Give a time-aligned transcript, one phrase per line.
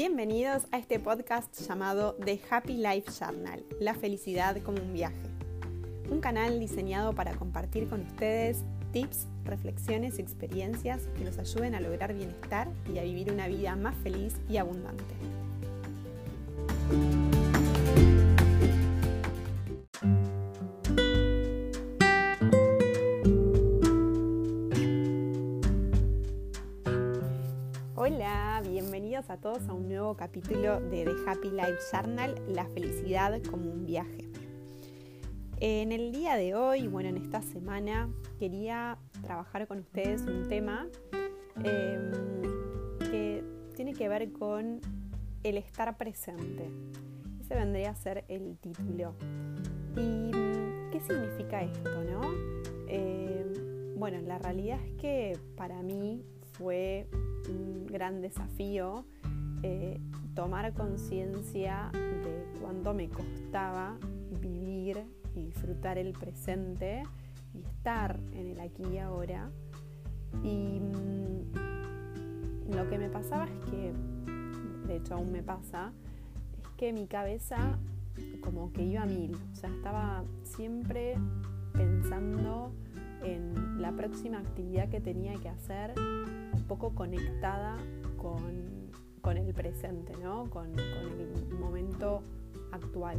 [0.00, 5.20] Bienvenidos a este podcast llamado The Happy Life Journal, la felicidad como un viaje.
[6.10, 11.82] Un canal diseñado para compartir con ustedes tips, reflexiones y experiencias que los ayuden a
[11.82, 15.04] lograr bienestar y a vivir una vida más feliz y abundante.
[29.40, 34.28] Todos a un nuevo capítulo de The Happy Life Journal, la felicidad como un viaje.
[35.60, 40.86] En el día de hoy, bueno, en esta semana, quería trabajar con ustedes un tema
[41.64, 42.10] em,
[43.10, 43.42] que
[43.74, 44.80] tiene que ver con
[45.42, 46.70] el estar presente.
[47.40, 49.14] Ese vendría a ser el título.
[49.96, 50.30] ¿Y
[50.92, 52.20] qué significa esto, no?
[52.88, 57.06] Em, bueno, la realidad es que para mí fue
[57.48, 59.06] un gran desafío
[59.62, 60.00] eh,
[60.34, 63.96] tomar conciencia de cuánto me costaba
[64.40, 67.02] vivir y disfrutar el presente
[67.54, 69.50] y estar en el aquí y ahora.
[70.42, 73.92] Y mm, lo que me pasaba es que,
[74.86, 75.92] de hecho aún me pasa,
[76.62, 77.78] es que mi cabeza
[78.40, 81.14] como que iba a mil, o sea, estaba siempre
[81.72, 82.72] pensando
[83.22, 85.94] en la próxima actividad que tenía que hacer
[86.68, 87.76] poco conectada
[88.16, 88.90] con,
[89.24, 90.48] el presente, ¿no?
[90.50, 92.22] con, el momento
[92.72, 93.18] actual.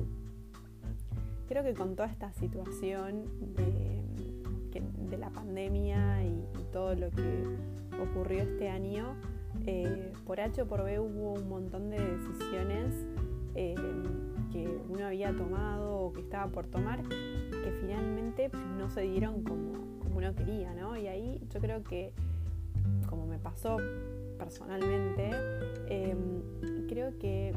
[1.48, 6.42] Creo que con toda esta situación de, la pandemia y,
[6.72, 7.44] todo lo que
[8.02, 9.16] ocurrió este año,
[9.66, 12.96] eh, por H o por B hubo un montón de decisiones
[13.56, 13.76] eh,
[14.54, 20.00] que uno había tomado o que estaba por tomar que finalmente no se dieron como,
[20.00, 20.96] como uno quería, ¿no?
[20.96, 22.14] Y ahí yo creo que
[23.10, 23.78] como me pasó
[24.42, 25.30] personalmente,
[25.88, 27.54] em, creo que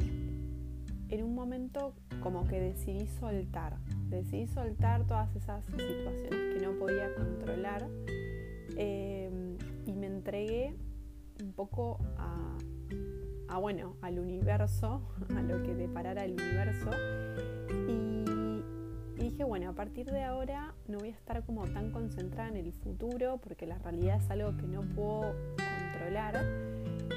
[1.09, 3.77] en un momento como que decidí soltar,
[4.09, 7.87] decidí soltar todas esas situaciones que no podía controlar
[8.77, 9.57] em,
[9.87, 10.75] y me entregué
[11.41, 12.55] un poco a,
[13.47, 15.01] a, bueno, al universo,
[15.35, 16.91] a lo que deparara el universo
[17.89, 22.57] y dije, bueno, a partir de ahora no voy a estar como tan concentrada en
[22.57, 25.33] el futuro porque la realidad es algo que no puedo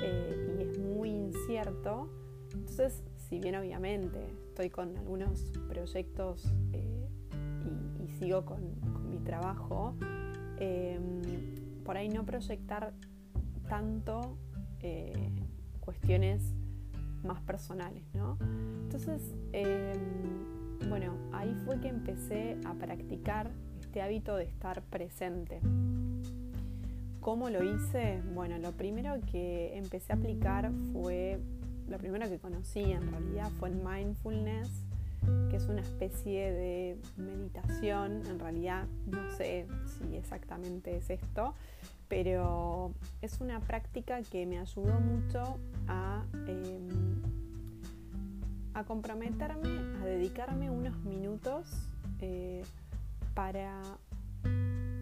[0.03, 2.09] eh, y es muy incierto.
[2.53, 4.19] Entonces, si bien obviamente
[4.49, 7.09] estoy con algunos proyectos eh,
[8.01, 8.61] y, sigo con,
[9.11, 9.95] mi trabajo,
[10.59, 11.23] em,
[11.85, 12.93] por ahí no proyectar
[13.69, 14.37] tanto
[14.81, 15.13] eh,
[15.81, 16.43] cuestiones
[17.23, 18.39] más personales, ¿no?
[18.85, 23.51] Entonces, em, bueno, ahí fue que empecé a practicar
[23.81, 25.61] este hábito de estar presente.
[27.29, 28.23] ¿Cómo lo hice?
[28.33, 31.39] Bueno, lo primero que empecé a aplicar fue,
[31.87, 34.71] lo primero que conocí en realidad fue el mindfulness,
[35.51, 38.23] que es una especie de meditación.
[38.29, 41.53] En realidad no sé si exactamente es esto,
[42.09, 46.25] pero es una práctica que me ayudó mucho a...
[46.47, 46.89] Em,
[48.87, 49.69] comprometerme
[50.01, 51.67] a dedicarme unos minutos
[52.23, 52.63] eh,
[53.35, 53.83] para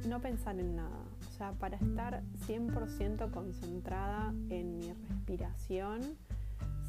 [0.09, 1.05] no pensar en nada,
[1.37, 6.01] sea, para estar 100% concentrada en mi respiración,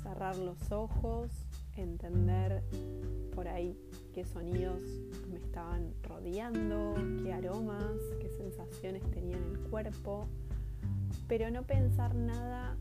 [0.02, 1.30] cerrar los ojos,
[1.76, 2.64] entender
[3.36, 3.78] por ahí
[4.14, 4.82] qué sonidos
[5.30, 10.28] me estaban rodeando, qué aromas, qué sensaciones tenía en el cuerpo,
[11.28, 12.78] pero no pensar nada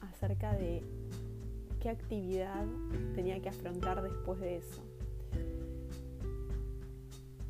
[0.00, 0.82] acerca de
[1.80, 2.64] qué actividad
[3.14, 4.85] tenía que afrontar después de eso.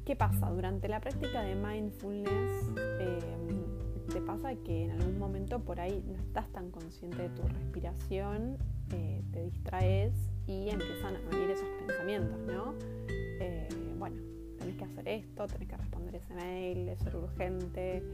[0.07, 0.49] ¿Qué pasa?
[0.51, 6.15] Durante la práctica de mindfulness em, te pasa que en algún momento por ahí no
[6.15, 8.57] estás tan consciente de tu respiración,
[8.93, 10.15] eh, te distraes
[10.47, 12.75] y empiezan a venir esos pensamientos, ¿no?
[13.09, 13.69] Eh,
[13.99, 14.23] bueno,
[14.61, 18.05] tenés que hacer esto, tenés que responder ese mail, es urgente.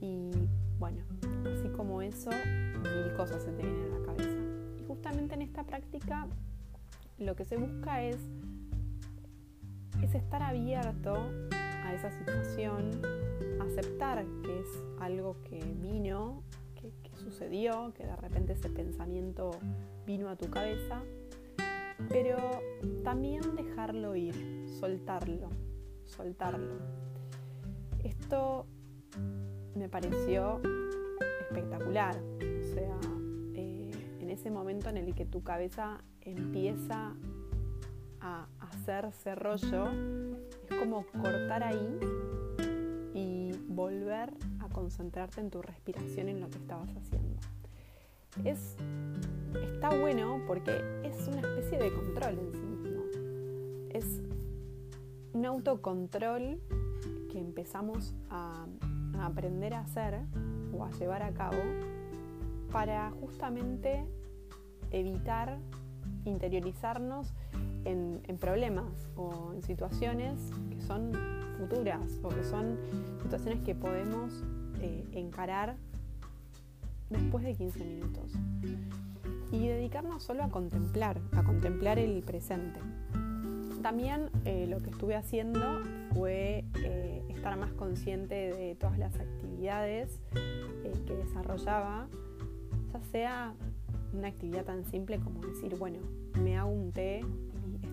[0.00, 0.32] Y
[0.80, 1.04] bueno,
[1.46, 4.38] así como eso, mil cosas se te vienen a la cabeza
[4.88, 6.26] justamente en esta práctica
[7.18, 8.16] lo que se busca es,
[10.02, 11.14] es estar abierto
[11.52, 12.90] a esa situación,
[13.60, 14.68] aceptar que es
[15.00, 16.42] algo que vino,
[16.74, 19.50] que, sucedió, que de repente ese pensamiento
[20.06, 21.02] vino a tu cabeza,
[22.08, 22.38] pero
[23.02, 25.50] también dejarlo ir, soltarlo,
[26.04, 26.76] soltarlo.
[28.04, 28.66] Esto
[29.74, 30.60] me pareció
[31.40, 32.98] espectacular, o sea,
[34.38, 37.16] ese momento en el que tu cabeza empieza
[38.20, 39.90] a hacerse rollo,
[40.68, 41.98] es como cortar ahí
[43.14, 47.36] y volver a concentrarte en tu respiración, en lo que estabas haciendo.
[48.44, 48.76] Es
[49.78, 50.72] está bueno porque
[51.04, 53.02] es una especie de control en sí mismo.
[53.90, 54.22] Es
[55.32, 56.60] un autocontrol
[57.30, 58.66] que empezamos a,
[59.20, 60.20] aprender a hacer
[60.76, 61.58] o a llevar a cabo
[62.72, 64.04] para justamente
[64.90, 65.58] evitar
[66.24, 67.32] interiorizarnos
[67.84, 70.38] en, problemas o en situaciones
[70.70, 71.12] que son
[71.58, 72.78] futuras o que son
[73.22, 74.44] situaciones que podemos
[74.80, 75.76] eh, encarar
[77.10, 78.32] después de 15 minutos.
[79.50, 82.80] Y dedicarnos solo a contemplar, a contemplar el presente.
[83.82, 85.80] También eh, lo que estuve haciendo
[86.14, 90.20] fue eh, estar más consciente de todas las actividades
[91.06, 92.08] que desarrollaba,
[92.92, 93.54] ya sea
[94.12, 95.98] una actividad tan simple como decir, bueno,
[96.42, 97.24] me hago un té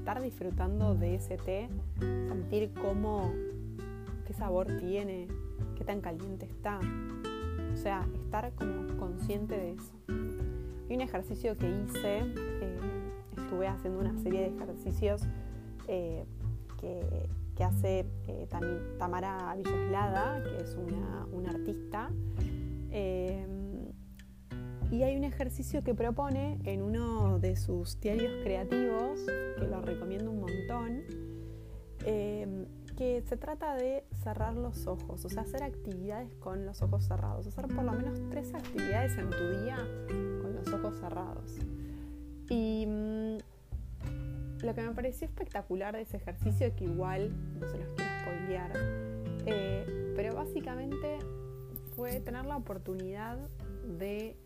[0.06, 1.68] estar disfrutando de ese té,
[2.00, 3.34] sentir cómo,
[4.28, 5.28] qué sabor tiene,
[5.76, 6.80] qué tan caliente está.
[7.74, 9.94] O sea, estar como consciente de eso.
[10.88, 12.78] Hay un ejercicio que hice, eh,
[13.36, 15.24] estuve haciendo una serie de ejercicios
[15.88, 16.24] eh,
[16.80, 18.48] que, hace eh,
[19.00, 22.12] Tamara Villoslada, que es una, una artista.
[24.96, 29.20] Y hay un ejercicio que propone en uno de sus diarios creativos,
[29.58, 31.04] que lo recomiendo un montón,
[32.06, 32.66] em,
[32.96, 37.46] que se trata de cerrar los ojos, o sea, hacer actividades con los ojos cerrados,
[37.46, 39.76] hacer por lo menos tres actividades en tu día
[40.42, 41.58] con los ojos cerrados.
[42.50, 43.38] Y mm,
[44.64, 48.72] lo que me pareció espectacular de ese ejercicio, que igual no se los quiero spoilear,
[49.46, 51.20] eh, pero básicamente
[51.98, 53.38] fue tener la oportunidad
[54.00, 54.38] de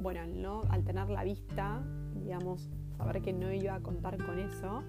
[0.00, 1.82] bueno, al, no, al tener la vista,
[2.14, 4.82] digamos, saber que no iba a contar con eso,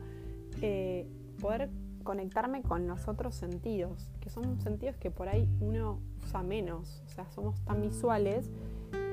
[0.61, 1.07] eh,
[1.41, 1.69] poder
[2.03, 7.09] conectarme con los otros sentidos, que son sentidos que por ahí uno usa menos, o
[7.09, 8.49] sea, somos tan visuales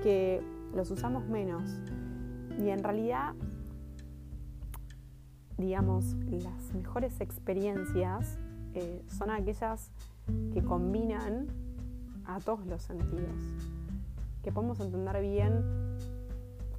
[0.02, 0.42] que
[0.74, 1.80] los usamos menos.
[2.58, 3.34] Y en realidad,
[5.58, 8.38] digamos, las mejores experiencias
[8.74, 9.90] eh, son aquellas
[10.52, 11.48] que combinan
[12.26, 13.34] a todos los sentidos,
[14.42, 15.83] que podemos entender bien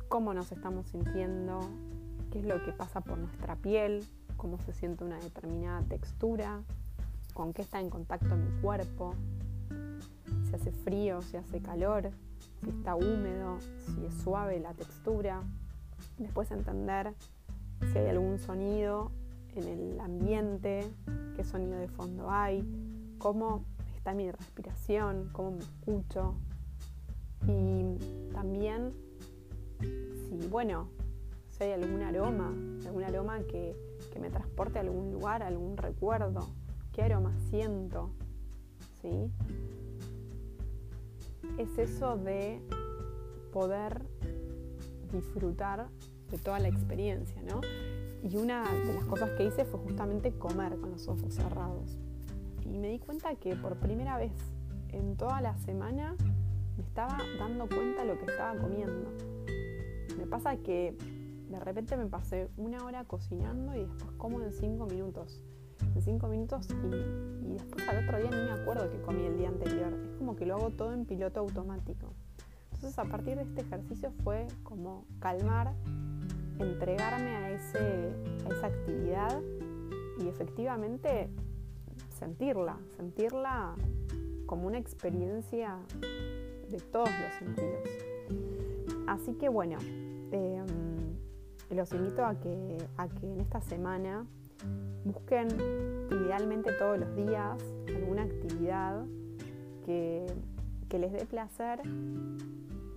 [0.07, 1.59] cómo nos estamos sintiendo,
[2.31, 4.05] qué es lo que pasa por nuestra piel,
[4.37, 6.61] cómo se siente una determinada textura,
[7.33, 9.13] con qué está en contacto mi cuerpo,
[10.47, 12.11] si hace frío, si hace calor,
[12.63, 15.41] si está húmedo, si es suave la textura.
[16.17, 17.13] Después entender
[17.91, 19.11] si hay algún sonido
[19.55, 20.87] en el ambiente,
[21.35, 22.63] qué sonido de fondo hay,
[23.17, 23.63] cómo
[23.95, 26.35] está mi respiración, cómo me escucho.
[27.47, 28.93] Y también
[30.49, 30.89] bueno,
[31.49, 32.53] si hay algún aroma,
[32.85, 33.75] algún aroma que,
[34.19, 36.47] me transporte a algún lugar, a algún recuerdo,
[36.93, 38.11] qué aroma siento,
[39.01, 39.29] ¿sí?
[41.57, 42.61] Es eso de
[43.51, 44.03] poder
[45.11, 45.89] disfrutar
[46.31, 47.59] de toda la experiencia, ¿no?
[48.23, 51.97] Y una de las cosas que hice fue justamente comer con los ojos cerrados.
[52.63, 54.31] Y me di cuenta que por primera vez
[54.93, 56.15] en toda la semana
[56.77, 59.09] me estaba dando cuenta de lo que estaba comiendo.
[60.29, 60.95] Pasa que
[61.49, 65.41] de repente me pasé una hora cocinando y después como en cinco minutos.
[65.93, 69.49] En cinco minutos y, después al otro día ni me acuerdo que comí el día
[69.49, 69.93] anterior.
[69.93, 72.13] Es como que lo hago todo en piloto automático.
[72.73, 75.73] Entonces a partir de este ejercicio fue como calmar,
[76.59, 78.11] entregarme a, ese,
[78.45, 79.41] a esa actividad
[80.19, 81.29] y efectivamente
[82.17, 83.75] sentirla, sentirla
[84.45, 85.77] como una experiencia
[86.69, 87.89] de todos los sentidos.
[89.07, 89.77] Así que bueno,
[90.31, 94.25] Em, los invito a que, a que en esta semana
[95.03, 95.47] busquen
[96.09, 99.05] idealmente todos los días alguna actividad
[99.85, 100.25] que,
[100.91, 101.81] les dé placer.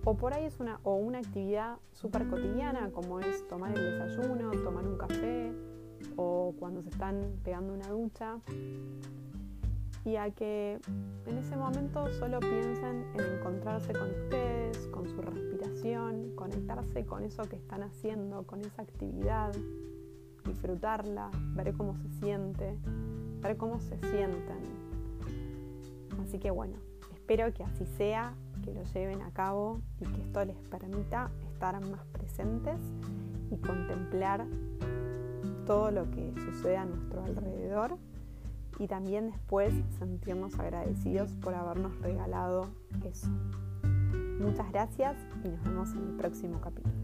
[0.05, 4.51] O por ahí es una, o una actividad súper cotidiana como es tomar el desayuno,
[4.63, 5.51] tomar un café
[6.15, 8.39] o cuando se están pegando una ducha
[10.09, 10.79] y a que
[11.27, 17.43] en ese momento solo piensen en encontrarse con ustedes, con su respiración, conectarse con eso
[17.43, 19.53] que están haciendo, con esa actividad,
[20.45, 22.75] disfrutarla, ver cómo se siente,
[23.41, 24.63] ver cómo se sienten.
[26.23, 26.77] Así que bueno,
[27.13, 31.79] espero que así sea, que lo lleven a cabo y que esto les permita estar
[31.85, 32.79] más presentes
[33.51, 34.47] y contemplar
[35.67, 37.97] todo lo que sucede a nuestro alrededor
[38.77, 42.69] y también después sentirnos agradecidos por habernos regalado
[43.03, 43.29] eso.
[44.39, 46.98] Muchas gracias y nos vemos en el próximo capítulo.